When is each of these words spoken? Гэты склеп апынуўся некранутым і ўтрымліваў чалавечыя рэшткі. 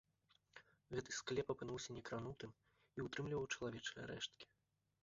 Гэты 0.95 1.11
склеп 1.17 1.47
апынуўся 1.55 1.89
некранутым 1.99 2.51
і 2.97 3.07
ўтрымліваў 3.11 3.47
чалавечыя 3.53 4.03
рэшткі. 4.15 4.45